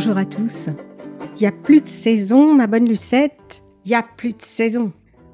[0.00, 0.68] Bonjour à tous.
[1.34, 3.64] Il y a plus de saison, ma bonne Lucette.
[3.84, 4.92] Il y a plus de saison.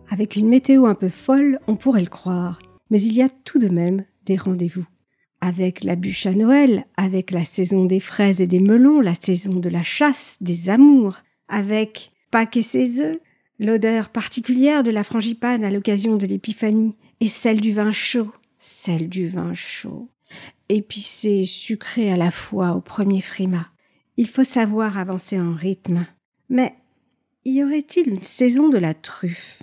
[0.09, 2.63] Avec une météo un peu folle, on pourrait le croire.
[2.89, 4.87] Mais il y a tout de même des rendez-vous.
[5.43, 9.53] Avec la bûche à Noël, avec la saison des fraises et des melons, la saison
[9.53, 13.19] de la chasse, des amours, avec Pâques et ses œufs,
[13.59, 19.11] l'odeur particulière de la frangipane à l'occasion de l'épiphanie, et celle du vin chaud, celle
[19.11, 20.09] du vin chaud,
[20.71, 23.69] épicé, sucré à la fois au premier frima.
[24.17, 26.07] Il faut savoir avancer en rythme.
[26.49, 26.75] Mais
[27.45, 29.63] y aurait-il une saison de la truffe?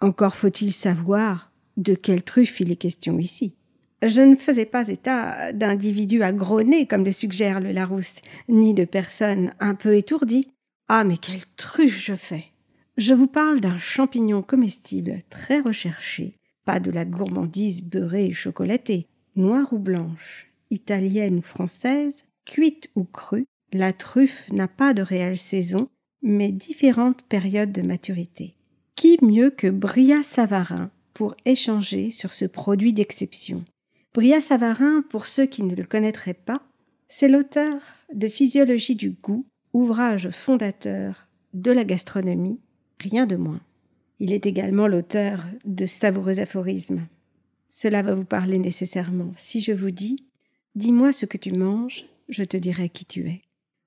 [0.00, 3.54] Encore faut-il savoir de quelle truffe il est question ici.
[4.02, 8.16] Je ne faisais pas état d'individus agronnés, comme le suggère le Larousse,
[8.48, 10.48] ni de personnes un peu étourdies.
[10.88, 12.44] Ah, mais quelle truffe je fais
[12.98, 19.08] Je vous parle d'un champignon comestible très recherché, pas de la gourmandise beurrée et chocolatée,
[19.36, 25.36] noire ou blanche, italienne ou française, cuite ou crue, la truffe n'a pas de réelle
[25.36, 25.88] saison,
[26.22, 28.54] mais différentes périodes de maturité.
[28.94, 33.64] Qui mieux que Bria Savarin pour échanger sur ce produit d'exception?
[34.14, 36.62] Bria Savarin, pour ceux qui ne le connaîtraient pas,
[37.08, 37.80] c'est l'auteur
[38.14, 42.60] de Physiologie du goût, ouvrage fondateur de la gastronomie,
[43.00, 43.60] rien de moins.
[44.20, 47.06] Il est également l'auteur de savoureux aphorismes.
[47.70, 49.32] Cela va vous parler nécessairement.
[49.34, 50.24] Si je vous dis
[50.76, 53.42] Dis-moi ce que tu manges, je te dirai qui tu es.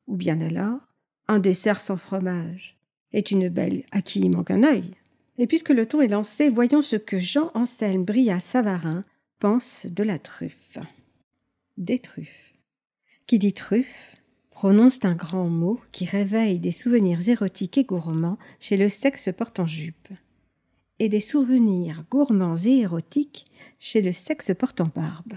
[0.07, 0.79] Ou bien alors
[1.27, 2.77] Un dessert sans fromage
[3.13, 4.91] est une belle à qui il manque un œil.
[5.37, 9.05] Et puisque le ton est lancé, voyons ce que Jean-Anselme Bria Savarin
[9.39, 10.79] pense de la truffe.
[11.77, 12.55] Des truffes.
[13.27, 14.15] Qui dit truffe
[14.49, 19.67] prononce un grand mot qui réveille des souvenirs érotiques et gourmands chez le sexe portant
[19.67, 20.09] jupe,
[20.97, 23.45] et des souvenirs gourmands et érotiques
[23.77, 25.33] chez le sexe portant barbe.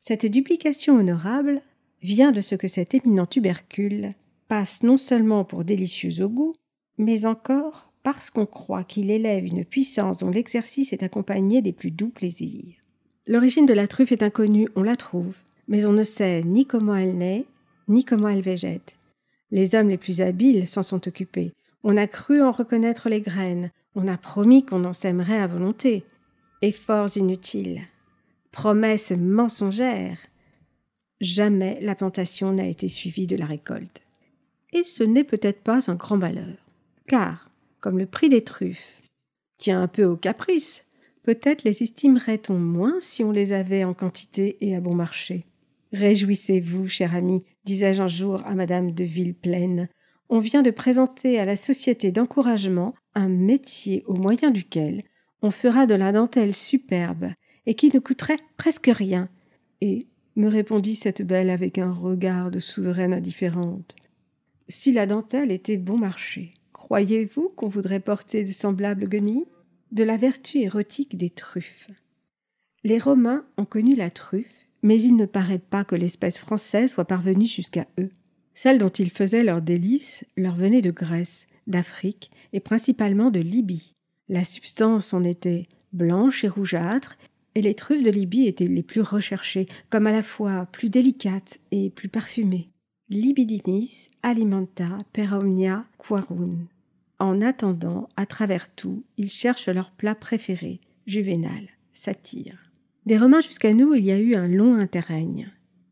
[0.00, 1.60] Cette duplication honorable
[2.02, 4.14] vient de ce que cet éminent tubercule
[4.48, 6.54] passe non seulement pour délicieux au goût,
[6.98, 11.90] mais encore parce qu'on croit qu'il élève une puissance dont l'exercice est accompagné des plus
[11.90, 12.76] doux plaisirs.
[13.26, 15.34] L'origine de la truffe est inconnue, on la trouve,
[15.66, 17.44] mais on ne sait ni comment elle naît,
[17.88, 18.96] ni comment elle végète.
[19.50, 21.52] Les hommes les plus habiles s'en sont occupés.
[21.82, 26.04] On a cru en reconnaître les graines, on a promis qu'on en sèmerait à volonté.
[26.62, 27.80] Efforts inutiles,
[28.52, 30.18] promesses mensongères.
[31.20, 34.02] Jamais la plantation n'a été suivie de la récolte.
[34.72, 36.56] Et ce n'est peut-être pas un grand malheur,
[37.06, 37.50] car,
[37.80, 39.00] comme le prix des truffes
[39.58, 40.84] tient un peu au caprice,
[41.22, 45.46] peut-être les estimerait-on moins si on les avait en quantité et à bon marché.
[45.92, 49.88] Réjouissez-vous, cher ami, disais-je un jour à madame de Villeplaine.
[50.28, 55.02] On vient de présenter à la société d'encouragement un métier au moyen duquel
[55.42, 57.30] on fera de la dentelle superbe
[57.66, 59.28] et qui ne coûterait presque rien.
[59.80, 63.96] Et, me répondit cette belle avec un regard de souveraine indifférente,
[64.68, 69.46] si la dentelle était bon marché, croyez-vous qu'on voudrait porter de semblables guenilles?
[69.92, 71.90] De la vertu érotique des truffes.
[72.82, 77.06] Les Romains ont connu la truffe mais il ne paraît pas que l'espèce française soit
[77.06, 78.10] parvenue jusqu'à eux.
[78.54, 83.94] Celle dont ils faisaient leur délice leur venait de Grèce, d'Afrique et principalement de Libye.
[84.28, 87.18] La substance en était blanche et rougeâtre,
[87.56, 91.58] et les truffes de Libye étaient les plus recherchées, comme à la fois plus délicates
[91.70, 92.68] et plus parfumées.
[93.08, 96.66] Libidinis alimenta per omnia quarum.
[97.18, 102.58] En attendant, à travers tout, ils cherchent leur plat préféré, Juvénal, satire.
[103.06, 105.50] Des Romains jusqu'à nous, il y a eu un long interrègne,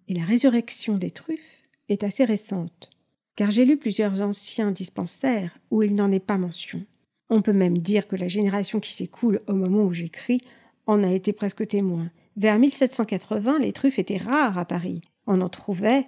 [0.08, 2.90] et la résurrection des truffes est assez récente,
[3.36, 6.84] car j'ai lu plusieurs anciens dispensaires où il n'en est pas mention.
[7.30, 10.42] On peut même dire que la génération qui s'écoule au moment où j'écris
[10.86, 12.10] en a été presque témoin.
[12.36, 15.02] Vers 1780, les truffes étaient rares à Paris.
[15.26, 16.06] On en trouvait,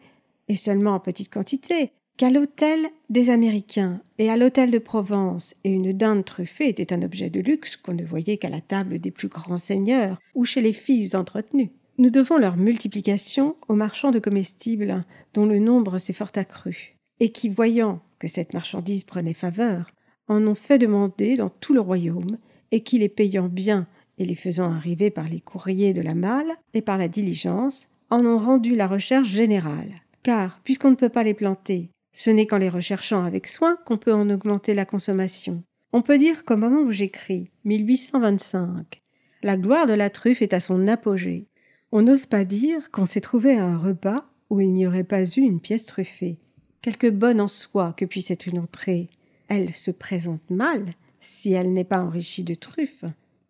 [0.48, 5.70] et seulement en petite quantité, qu'à l'hôtel des Américains et à l'hôtel de Provence, et
[5.70, 9.10] une dinde truffée était un objet de luxe qu'on ne voyait qu'à la table des
[9.10, 11.70] plus grands seigneurs ou chez les fils d'entretenus.
[11.98, 17.32] Nous devons leur multiplication aux marchands de comestibles, dont le nombre s'est fort accru, et
[17.32, 19.90] qui, voyant que cette marchandise prenait faveur,
[20.28, 22.38] en ont fait demander dans tout le royaume,
[22.72, 23.86] et qui, les payant bien
[24.18, 28.24] et les faisant arriver par les courriers de la malle et par la diligence, en
[28.24, 30.02] ont rendu la recherche générale.
[30.22, 33.98] Car, puisqu'on ne peut pas les planter, ce n'est qu'en les recherchant avec soin qu'on
[33.98, 35.62] peut en augmenter la consommation.
[35.92, 39.02] On peut dire qu'au moment où j'écris, 1825,
[39.42, 41.46] la gloire de la truffe est à son apogée.
[41.92, 45.24] On n'ose pas dire qu'on s'est trouvé à un repas où il n'y aurait pas
[45.24, 46.38] eu une pièce truffée.
[46.82, 49.08] Quelque bonne en soi que puisse être une entrée,
[49.48, 53.04] elle se présente mal si elle n'est pas enrichie de truffes.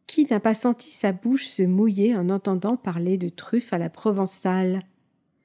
[0.07, 3.91] Qui n'a pas senti sa bouche se mouiller en entendant parler de truffes à la
[3.91, 4.83] provençale?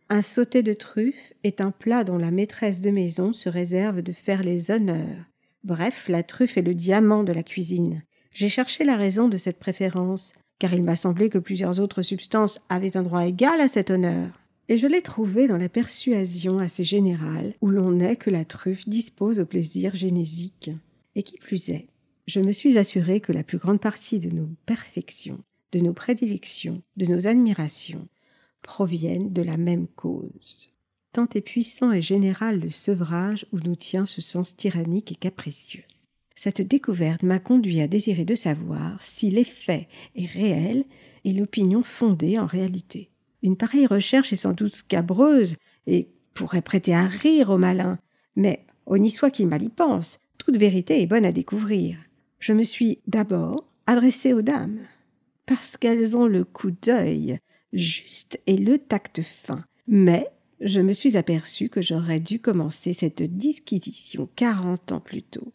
[0.10, 4.12] Un sauté de truffe est un plat dont la maîtresse de maison se réserve de
[4.12, 5.26] faire les honneurs.
[5.64, 8.04] Bref, la truffe est le diamant de la cuisine.
[8.32, 12.60] J'ai cherché la raison de cette préférence, car il m'a semblé que plusieurs autres substances
[12.70, 14.40] avaient un droit égal à cet honneur.
[14.70, 18.88] Et je l'ai trouvé dans la persuasion assez générale où l'on est que la truffe
[18.88, 20.72] dispose au plaisir génésique.
[21.16, 21.88] Et qui plus est,
[22.32, 25.44] je me suis assuré que la plus grande partie de nos perfections,
[25.74, 28.08] de nos prédilections, de nos admirations,
[28.62, 30.70] proviennent de la même cause.
[31.12, 35.84] Tant est puissant et général le sevrage où nous tient ce sens tyrannique et capricieux.
[36.34, 40.86] Cette découverte m'a conduit à désirer de savoir si l'effet est réel
[41.26, 43.10] et l'opinion fondée en réalité.
[43.44, 48.00] Une pareille recherche est sans doute scabreuse et pourrait prêter à rire au malin,
[48.38, 51.98] mais au niçois qui mal y pense, toute vérité est bonne à découvrir.
[52.42, 54.80] Je me suis d'abord adressé aux dames,
[55.46, 57.38] parce qu'elles ont le coup d'œil
[57.72, 59.64] juste et le tact fin.
[59.88, 60.28] Mais
[60.60, 65.54] je me suis aperçu que j'aurais dû commencer cette disquisition quarante ans plus tôt.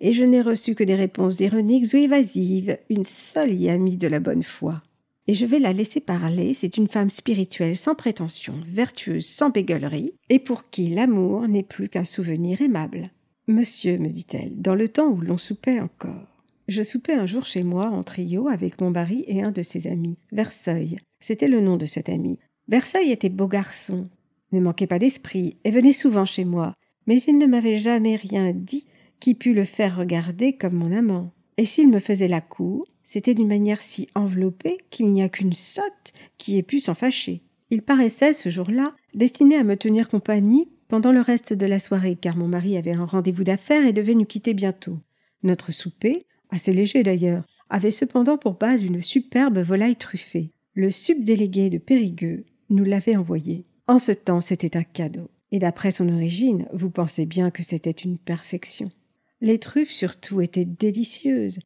[0.00, 3.96] Et je n'ai reçu que des réponses ironiques ou évasives, une seule y a mis
[3.96, 4.80] de la bonne foi.
[5.26, 10.14] Et je vais la laisser parler, c'est une femme spirituelle sans prétention, vertueuse sans bégueulerie,
[10.28, 13.10] et pour qui l'amour n'est plus qu'un souvenir aimable.
[13.48, 16.44] Monsieur, me dit-elle, dans le temps où l'on soupait encore.
[16.68, 19.86] Je soupais un jour chez moi en trio avec mon mari et un de ses
[19.86, 20.98] amis, Verseuil.
[21.18, 22.38] C'était le nom de cet ami.
[22.68, 24.10] Versailles était beau garçon,
[24.52, 26.74] ne manquait pas d'esprit et venait souvent chez moi,
[27.06, 28.86] mais il ne m'avait jamais rien dit
[29.18, 31.32] qui pût le faire regarder comme mon amant.
[31.56, 35.54] Et s'il me faisait la cour, c'était d'une manière si enveloppée qu'il n'y a qu'une
[35.54, 37.40] sotte qui ait pu s'en fâcher.
[37.70, 42.16] Il paraissait, ce jour-là, destiné à me tenir compagnie pendant le reste de la soirée,
[42.16, 44.98] car mon mari avait un rendez-vous d'affaires et devait nous quitter bientôt.
[45.42, 50.52] Notre souper, assez léger d'ailleurs, avait cependant pour base une superbe volaille truffée.
[50.74, 53.64] Le subdélégué de Périgueux nous l'avait envoyé.
[53.86, 55.30] En ce temps, c'était un cadeau.
[55.50, 58.90] Et d'après son origine, vous pensez bien que c'était une perfection.
[59.40, 61.58] Les truffes surtout étaient délicieuses,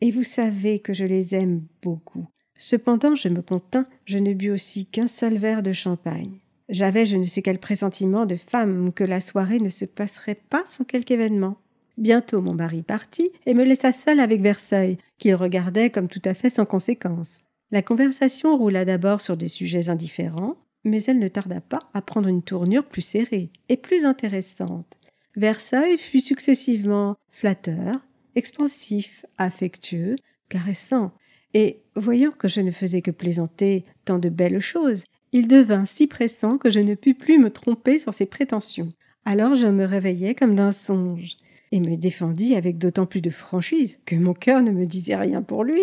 [0.00, 2.26] et vous savez que je les aime beaucoup.
[2.54, 6.38] Cependant, je me contins, je ne bus aussi qu'un seul verre de champagne.
[6.70, 10.62] J'avais je ne sais quel pressentiment de femme que la soirée ne se passerait pas
[10.66, 11.56] sans quelque événement.
[11.98, 16.32] Bientôt mon mari partit et me laissa seul avec Versailles, qu'il regardait comme tout à
[16.32, 17.38] fait sans conséquence.
[17.72, 22.28] La conversation roula d'abord sur des sujets indifférents, mais elle ne tarda pas à prendre
[22.28, 24.96] une tournure plus serrée et plus intéressante.
[25.36, 28.00] Versailles fut successivement flatteur,
[28.36, 30.16] expansif, affectueux,
[30.48, 31.12] caressant,
[31.52, 35.02] et, voyant que je ne faisais que plaisanter tant de belles choses,
[35.32, 38.92] il devint si pressant que je ne pus plus me tromper sur ses prétentions.
[39.24, 41.36] Alors je me réveillai comme d'un songe,
[41.72, 45.42] et me défendis avec d'autant plus de franchise que mon cœur ne me disait rien
[45.42, 45.82] pour lui.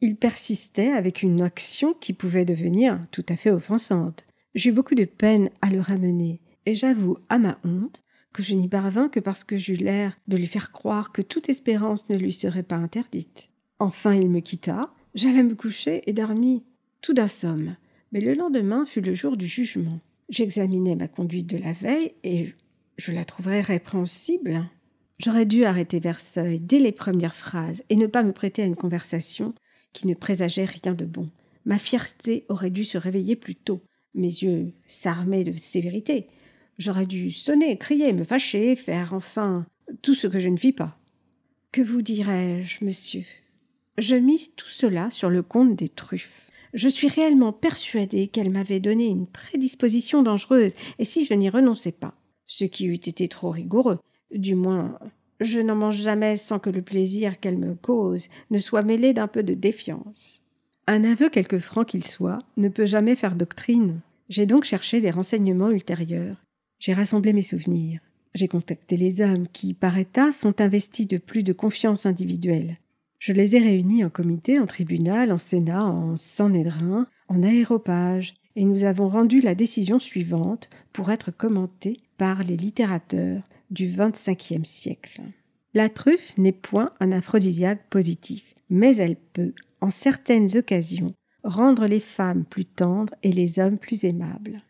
[0.00, 4.24] Il persistait avec une action qui pouvait devenir tout à fait offensante.
[4.54, 8.68] J'eus beaucoup de peine à le ramener, et j'avoue à ma honte que je n'y
[8.68, 12.32] parvins que parce que j'eus l'air de lui faire croire que toute espérance ne lui
[12.32, 13.48] serait pas interdite.
[13.78, 16.62] Enfin il me quitta, j'allai me coucher et dormis
[17.02, 17.76] tout d'un somme.
[18.12, 20.00] Mais le lendemain fut le jour du jugement.
[20.28, 22.52] J'examinai ma conduite de la veille et
[22.96, 24.64] je la trouverais répréhensible.
[25.18, 28.76] J'aurais dû arrêter Versailles dès les premières phrases et ne pas me prêter à une
[28.76, 29.54] conversation
[29.92, 31.28] qui ne présageait rien de bon.
[31.64, 33.82] Ma fierté aurait dû se réveiller plus tôt,
[34.14, 36.26] mes yeux s'armaient de sévérité.
[36.78, 39.66] J'aurais dû sonner, crier, me fâcher, faire enfin
[40.02, 40.98] tout ce que je ne fis pas.
[41.72, 43.24] Que vous dirais-je, monsieur?
[43.98, 46.49] Je mise tout cela sur le compte des truffes.
[46.72, 51.92] Je suis réellement persuadée qu'elle m'avait donné une prédisposition dangereuse, et si je n'y renonçais
[51.92, 52.14] pas,
[52.46, 53.98] ce qui eût été trop rigoureux,
[54.32, 54.98] du moins
[55.40, 59.26] je n'en mange jamais sans que le plaisir qu'elle me cause ne soit mêlé d'un
[59.26, 60.42] peu de défiance.
[60.86, 64.00] Un aveu quelque franc qu'il soit ne peut jamais faire doctrine.
[64.28, 66.36] J'ai donc cherché des renseignements ultérieurs.
[66.78, 68.00] J'ai rassemblé mes souvenirs.
[68.34, 72.78] J'ai contacté les hommes qui, par état, sont investis de plus de confiance individuelle.
[73.20, 78.64] Je les ai réunis en comité, en tribunal, en sénat, en sanédrin, en aéropage, et
[78.64, 85.20] nous avons rendu la décision suivante pour être commentée par les littérateurs du XXVe siècle.
[85.74, 91.12] La truffe n'est point un aphrodisiaque positif, mais elle peut, en certaines occasions,
[91.44, 94.62] rendre les femmes plus tendres et les hommes plus aimables.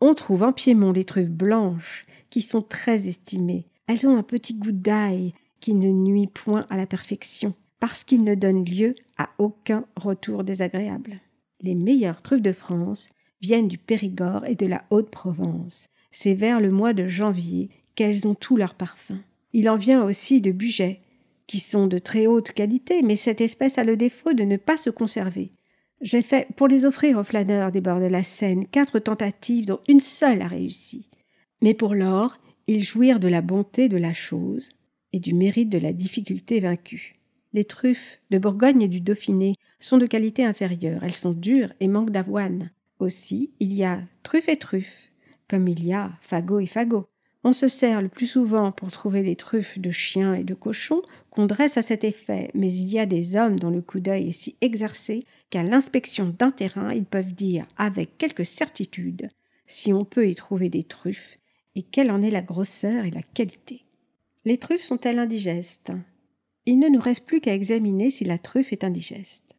[0.00, 3.66] On trouve en Piémont les truffes blanches, qui sont très estimées.
[3.88, 8.24] Elles ont un petit goût d'ail qui ne nuit point à la perfection, parce qu'il
[8.24, 11.20] ne donne lieu à aucun retour désagréable.
[11.60, 13.08] Les meilleures truffes de France
[13.40, 15.88] viennent du Périgord et de la Haute-Provence.
[16.10, 19.18] C'est vers le mois de janvier qu'elles ont tout leur parfum.
[19.52, 21.00] Il en vient aussi de Bugey,
[21.46, 24.76] qui sont de très haute qualité, mais cette espèce a le défaut de ne pas
[24.76, 25.52] se conserver.
[26.00, 29.80] J'ai fait, pour les offrir aux flâneurs des bords de la Seine, quatre tentatives dont
[29.88, 31.08] une seule a réussi.
[31.62, 34.72] Mais pour l'or, ils jouirent de la bonté de la chose
[35.12, 37.15] et du mérite de la difficulté vaincue.
[37.52, 41.88] Les truffes de Bourgogne et du Dauphiné sont de qualité inférieure, elles sont dures et
[41.88, 42.70] manquent d'avoine.
[42.98, 45.10] Aussi, il y a truffe et truffe,
[45.48, 47.06] comme il y a fagot et fagot.
[47.44, 51.02] On se sert le plus souvent pour trouver les truffes de chiens et de cochons
[51.30, 54.30] qu'on dresse à cet effet, mais il y a des hommes dont le coup d'œil
[54.30, 59.28] est si exercé qu'à l'inspection d'un terrain, ils peuvent dire avec quelque certitude
[59.68, 61.38] si on peut y trouver des truffes
[61.76, 63.84] et quelle en est la grosseur et la qualité.
[64.44, 65.92] Les truffes sont-elles indigestes
[66.66, 69.56] Il ne nous reste plus qu'à examiner si la truffe est indigeste.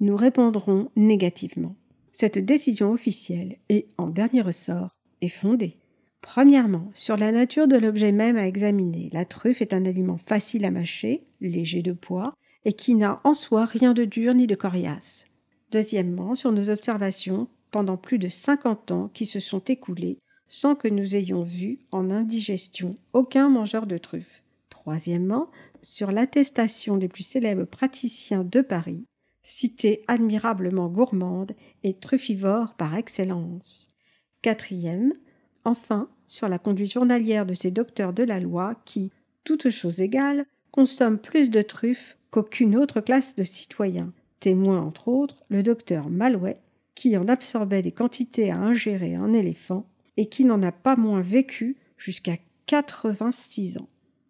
[0.00, 1.76] Nous répondrons négativement.
[2.12, 5.76] Cette décision officielle et, en dernier ressort, est fondée.
[6.22, 9.10] Premièrement, sur la nature de l'objet même à examiner.
[9.12, 13.34] La truffe est un aliment facile à mâcher, léger de poids, et qui n'a en
[13.34, 15.26] soi rien de dur ni de coriace.
[15.70, 20.88] Deuxièmement, sur nos observations pendant plus de cinquante ans qui se sont écoulés sans que
[20.88, 24.42] nous ayons vu en indigestion aucun mangeur de truffes.
[24.88, 25.50] Troisièmement,
[25.82, 29.04] sur l'attestation des plus célèbres praticiens de Paris,
[29.42, 31.52] cité admirablement gourmande
[31.84, 33.90] et truffivore par excellence.
[34.40, 35.12] Quatrième,
[35.66, 39.12] enfin, sur la conduite journalière de ces docteurs de la loi qui,
[39.44, 44.14] toutes choses égales, consomment plus de truffes qu'aucune autre classe de citoyens.
[44.40, 46.62] Témoin, entre autres, le docteur Malouet,
[46.94, 51.20] qui en absorbait des quantités à ingérer un éléphant et qui n'en a pas moins
[51.20, 53.88] vécu jusqu'à 86 ans.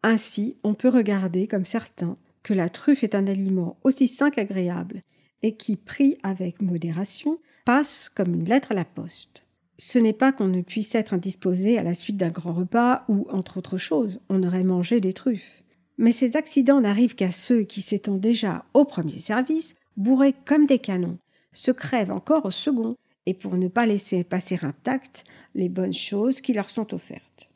[0.09, 5.03] Ainsi, on peut regarder, comme certains, que la truffe est un aliment aussi sain qu'agréable,
[5.43, 9.45] et qui, pris avec modération, passe comme une lettre à la poste.
[9.77, 13.27] Ce n'est pas qu'on ne puisse être indisposé à la suite d'un grand repas ou,
[13.29, 15.63] entre autres choses, on aurait mangé des truffes.
[15.99, 20.79] Mais ces accidents n'arrivent qu'à ceux qui, s'étant déjà au premier service, bourrés comme des
[20.79, 21.19] canons,
[21.53, 22.97] se crèvent encore au second,
[23.27, 25.25] et pour ne pas laisser passer intactes
[25.55, 27.48] les bonnes choses qui leur sont offertes.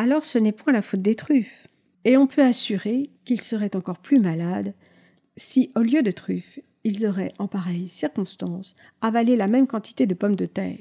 [0.00, 1.66] Alors ce n'est point la faute des truffes,
[2.04, 4.72] et on peut assurer qu'ils seraient encore plus malades
[5.36, 10.14] si, au lieu de truffes, ils auraient, en pareille circonstance, avalé la même quantité de
[10.14, 10.78] pommes de terre.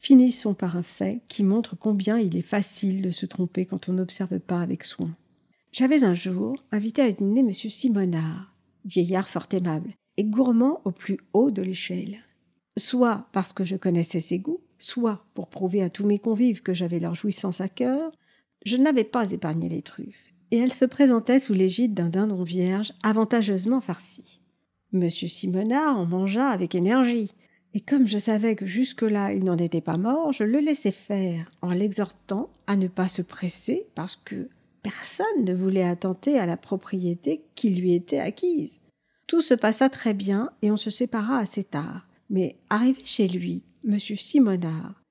[0.00, 3.92] Finissons par un fait qui montre combien il est facile de se tromper quand on
[3.92, 5.14] n'observe pas avec soin.
[5.70, 7.52] J'avais un jour invité à dîner M.
[7.52, 8.52] Simonard,
[8.84, 12.18] vieillard fort aimable, et gourmand au plus haut de l'échelle.
[12.76, 16.74] Soit parce que je connaissais ses goûts, soit pour prouver à tous mes convives que
[16.74, 18.10] j'avais leur jouissance à cœur,
[18.64, 22.92] je n'avais pas épargné les truffes, et elles se présentaient sous l'égide d'un dindon vierge
[23.02, 24.40] avantageusement farci.
[24.92, 27.30] Monsieur Simonard en mangea avec énergie,
[27.74, 31.50] et comme je savais que jusque-là il n'en était pas mort, je le laissai faire,
[31.62, 34.48] en l'exhortant à ne pas se presser parce que
[34.82, 38.80] personne ne voulait attenter à la propriété qui lui était acquise.
[39.26, 42.06] Tout se passa très bien et on se sépara assez tard.
[42.28, 43.98] Mais arrivé chez lui, M.
[43.98, 45.02] Simonard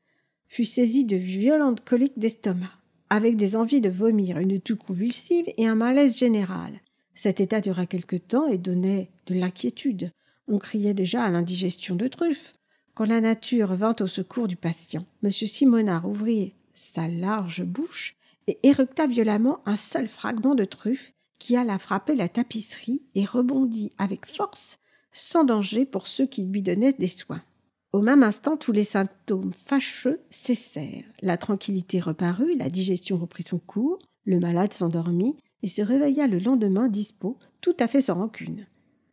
[0.47, 2.80] fut saisi de violentes coliques d'estomac,
[3.11, 6.79] avec des envies de vomir, une toux convulsive et un malaise général.
[7.13, 10.11] Cet état dura quelque temps et donnait de l'inquiétude.
[10.47, 12.53] On criait déjà à l'indigestion de truffes.
[12.93, 15.29] Quand la nature vint au secours du patient, M.
[15.29, 18.15] Simonard ouvrit sa large bouche
[18.47, 23.91] et éructa violemment un seul fragment de truffe qui alla frapper la tapisserie et rebondit
[23.97, 24.79] avec force,
[25.11, 27.43] sans danger pour ceux qui lui donnaient des soins.
[27.93, 31.03] Au même instant, tous les symptômes fâcheux cessèrent.
[31.21, 36.39] La tranquillité reparut, la digestion reprit son cours, le malade s'endormit et se réveilla le
[36.39, 38.65] lendemain dispos, tout à fait sans rancune.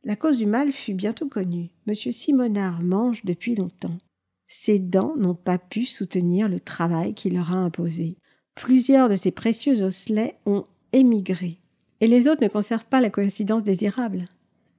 [0.05, 1.71] La cause du mal fut bientôt connue.
[1.87, 3.99] Monsieur Simonard mange depuis longtemps.
[4.47, 8.17] Ses dents n'ont pas pu soutenir le travail qu'il leur a imposé.
[8.55, 11.59] Plusieurs de ses précieux osselets ont émigré.
[12.01, 14.29] Et les autres ne conservent pas la coïncidence désirable.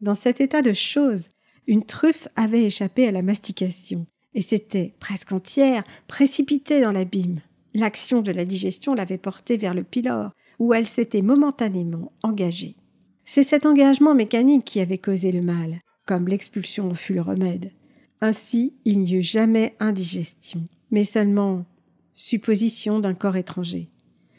[0.01, 1.27] Dans cet état de choses,
[1.69, 7.41] une truffe avait échappé à la mastication, et s'était, presque entière, précipitée dans l'abîme.
[7.75, 12.75] L'action de la digestion l'avait portée vers le pylore, où elle s'était momentanément engagée.
[13.23, 17.71] C'est cet engagement mécanique qui avait causé le mal, comme l'expulsion en fut le remède.
[18.19, 21.65] Ainsi, il n'y eut jamais indigestion, mais seulement
[22.13, 23.89] supposition d'un corps étranger.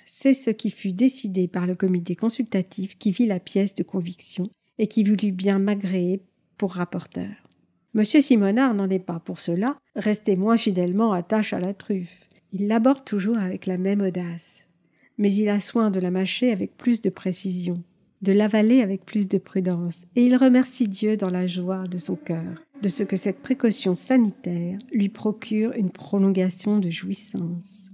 [0.05, 4.51] C'est ce qui fut décidé par le comité consultatif qui vit la pièce de conviction
[4.79, 6.21] et qui voulut bien m'agréer
[6.61, 7.49] pour rapporteur.
[7.95, 12.29] Monsieur Simonard n'en est pas pour cela resté moins fidèlement attaché à la truffe.
[12.53, 14.67] Il l'aborde toujours avec la même audace,
[15.17, 17.83] mais il a soin de la mâcher avec plus de précision
[18.23, 22.17] de l'avaler avec plus de prudence, et il remercie Dieu dans la joie de son
[22.17, 27.91] cœur de ce que cette précaution sanitaire lui procure une prolongation de jouissance.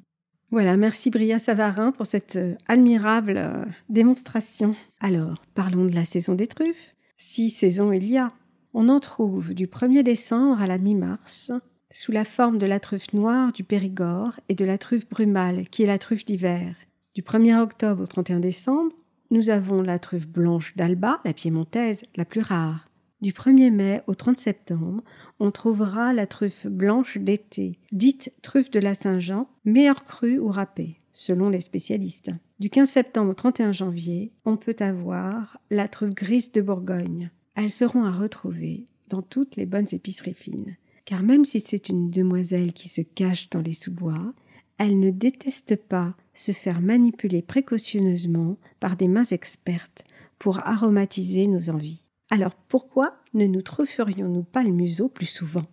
[0.51, 4.75] Voilà, merci Bria Savarin pour cette euh, admirable euh, démonstration.
[5.01, 6.95] Alors, parlons de la saison des truffes.
[7.17, 8.33] Si saison il y a,
[8.79, 11.51] On en trouve du 1er décembre à la mi-mars,
[11.91, 15.83] sous la forme de la truffe noire du Périgord et de la truffe brumale, qui
[15.83, 16.77] est la truffe d'hiver.
[17.15, 18.93] Du 1er octobre au 31 décembre,
[19.31, 22.91] nous avons la truffe blanche d'Alba, la piémontaise, la plus rare.
[23.23, 25.03] Du 1er mai au 30 septembre,
[25.41, 31.01] on trouvera la truffe blanche d'été, dite truffe de la Saint-Jean, meilleure crue ou râpée,
[31.15, 32.31] selon les spécialistes.
[32.61, 37.31] Du 15 septembre au 31 janvier, on peut avoir la truffe grise de Bourgogne.
[37.57, 40.77] Elles seront à retrouver dans toutes les bonnes épiceries fines.
[41.07, 44.35] Car même si c'est une demoiselle qui se cache dans les sous-bois,
[44.79, 50.05] elle ne déteste pas se faire manipuler précautionneusement par des mains expertes
[50.39, 52.03] pour aromatiser nos envies.
[52.31, 55.65] Alors pourquoi ne nous trufferions-nous pas le museau plus souvent?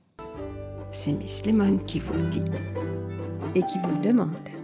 [0.92, 2.44] C'est Miss Lemon qui vous le dit
[3.56, 4.63] et qui vous le demande.